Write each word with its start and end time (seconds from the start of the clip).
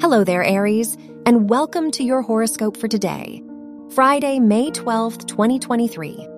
Hello 0.00 0.22
there, 0.22 0.44
Aries, 0.44 0.96
and 1.26 1.50
welcome 1.50 1.90
to 1.90 2.04
your 2.04 2.22
horoscope 2.22 2.76
for 2.76 2.86
today, 2.86 3.42
Friday, 3.90 4.38
May 4.38 4.70
12th, 4.70 5.26
2023. 5.26 6.28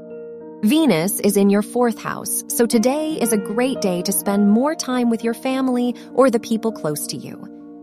Venus 0.62 1.20
is 1.20 1.36
in 1.36 1.50
your 1.50 1.60
fourth 1.60 1.98
house, 1.98 2.42
so 2.48 2.64
today 2.64 3.20
is 3.20 3.34
a 3.34 3.36
great 3.36 3.82
day 3.82 4.00
to 4.00 4.12
spend 4.12 4.48
more 4.48 4.74
time 4.74 5.10
with 5.10 5.22
your 5.22 5.34
family 5.34 5.94
or 6.14 6.30
the 6.30 6.40
people 6.40 6.72
close 6.72 7.06
to 7.08 7.18
you. 7.18 7.36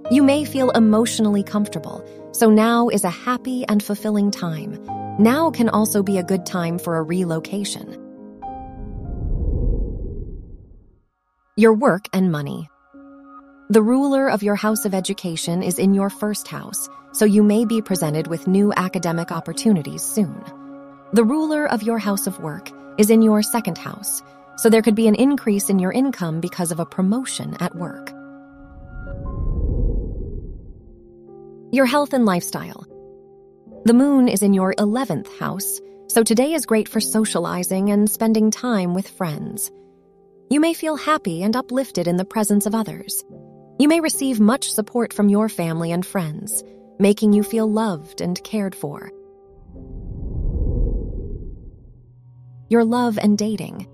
You 0.10 0.24
may 0.24 0.46
feel 0.46 0.72
emotionally 0.72 1.44
comfortable, 1.44 2.04
so 2.32 2.50
now 2.50 2.90
is 2.90 3.04
a 3.04 3.12
happy 3.12 3.64
and 3.68 3.84
fulfilling 3.84 4.32
time. 4.32 4.84
Now 5.20 5.52
can 5.52 5.70
also 5.70 6.02
be 6.02 6.18
a 6.18 6.24
good 6.24 6.44
time 6.44 6.80
for 6.80 6.98
a 6.98 7.04
relocation. 7.04 8.04
Your 11.56 11.76
work 11.76 12.08
and 12.14 12.32
money. 12.32 12.68
The 13.70 13.82
ruler 13.82 14.30
of 14.30 14.44
your 14.44 14.56
house 14.56 14.86
of 14.86 14.94
education 14.94 15.62
is 15.62 15.78
in 15.78 15.94
your 15.94 16.10
first 16.10 16.48
house, 16.48 16.88
so 17.12 17.26
you 17.26 17.44
may 17.44 17.66
be 17.66 17.82
presented 17.82 18.28
with 18.28 18.48
new 18.48 18.72
academic 18.78 19.30
opportunities 19.30 20.02
soon. 20.02 20.42
The 21.12 21.26
ruler 21.26 21.68
of 21.68 21.84
your 21.84 21.98
house 21.98 22.28
of 22.28 22.40
work 22.40 22.72
is 22.98 23.10
in 23.10 23.22
your 23.22 23.44
second 23.44 23.78
house, 23.78 24.24
so 24.56 24.70
there 24.70 24.82
could 24.82 24.96
be 24.96 25.10
an 25.10 25.16
increase 25.16 25.70
in 25.70 25.80
your 25.80 25.92
income 25.92 26.40
because 26.40 26.72
of 26.72 26.80
a 26.80 26.86
promotion 26.86 27.58
at 27.60 27.76
work. 27.76 28.10
Your 31.74 31.86
health 31.86 32.14
and 32.14 32.26
lifestyle. 32.26 32.86
The 33.84 33.94
moon 33.94 34.30
is 34.30 34.44
in 34.44 34.54
your 34.54 34.76
11th 34.76 35.28
house, 35.40 35.82
so 36.08 36.24
today 36.24 36.54
is 36.54 36.66
great 36.66 36.88
for 36.88 37.02
socializing 37.02 37.90
and 37.90 38.10
spending 38.10 38.50
time 38.50 38.94
with 38.94 39.10
friends. 39.10 39.70
You 40.50 40.62
may 40.62 40.74
feel 40.74 40.96
happy 40.96 41.44
and 41.44 41.54
uplifted 41.54 42.08
in 42.08 42.16
the 42.16 42.24
presence 42.24 42.66
of 42.66 42.74
others. 42.74 43.26
You 43.80 43.88
may 43.88 44.02
receive 44.02 44.40
much 44.40 44.72
support 44.72 45.14
from 45.14 45.30
your 45.30 45.50
family 45.50 45.92
and 45.92 46.04
friends, 46.04 46.64
making 46.98 47.34
you 47.34 47.44
feel 47.44 47.72
loved 47.72 48.22
and 48.22 48.44
cared 48.44 48.74
for. 48.74 49.12
Your 52.70 52.84
love 52.84 53.20
and 53.20 53.38
dating. 53.38 53.88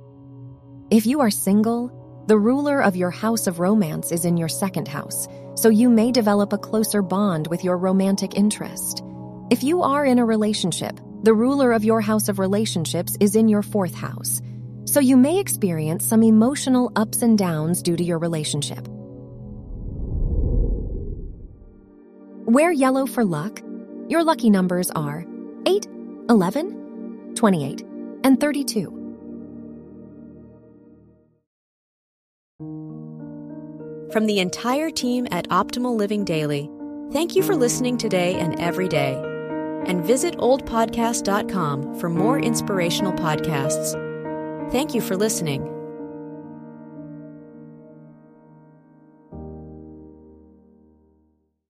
If 0.89 1.05
you 1.05 1.19
are 1.19 1.29
single, 1.29 2.23
the 2.27 2.37
ruler 2.37 2.81
of 2.81 2.95
your 2.95 3.11
house 3.11 3.45
of 3.45 3.59
romance 3.59 4.13
is 4.13 4.23
in 4.23 4.37
your 4.37 4.47
second 4.47 4.87
house, 4.87 5.27
so 5.55 5.67
you 5.67 5.89
may 5.89 6.13
develop 6.13 6.53
a 6.53 6.57
closer 6.57 7.01
bond 7.01 7.47
with 7.47 7.65
your 7.65 7.77
romantic 7.77 8.37
interest. 8.37 9.03
If 9.51 9.63
you 9.63 9.83
are 9.83 10.05
in 10.05 10.17
a 10.17 10.25
relationship, 10.25 10.97
the 11.23 11.33
ruler 11.33 11.73
of 11.73 11.83
your 11.83 11.99
house 11.99 12.29
of 12.29 12.39
relationships 12.39 13.17
is 13.19 13.35
in 13.35 13.49
your 13.49 13.61
fourth 13.61 13.95
house, 13.95 14.41
so 14.85 15.01
you 15.01 15.17
may 15.17 15.39
experience 15.39 16.05
some 16.05 16.23
emotional 16.23 16.89
ups 16.95 17.21
and 17.21 17.37
downs 17.37 17.81
due 17.81 17.97
to 17.97 18.03
your 18.03 18.19
relationship. 18.19 18.87
Wear 22.45 22.73
yellow 22.73 23.05
for 23.05 23.23
luck. 23.23 23.61
Your 24.09 24.21
lucky 24.21 24.49
numbers 24.49 24.91
are 24.91 25.25
8, 25.65 25.87
11, 26.29 27.35
28, 27.35 27.81
and 28.25 28.37
32. 28.37 28.99
From 34.11 34.25
the 34.25 34.39
entire 34.39 34.91
team 34.91 35.25
at 35.31 35.47
Optimal 35.47 35.95
Living 35.95 36.25
Daily, 36.25 36.69
thank 37.13 37.33
you 37.33 37.43
for 37.43 37.55
listening 37.55 37.97
today 37.97 38.35
and 38.35 38.59
every 38.59 38.89
day. 38.89 39.13
And 39.85 40.03
visit 40.03 40.37
oldpodcast.com 40.37 41.97
for 41.97 42.09
more 42.09 42.39
inspirational 42.39 43.13
podcasts. 43.13 43.93
Thank 44.69 44.93
you 44.93 44.99
for 44.99 45.15
listening. 45.15 45.72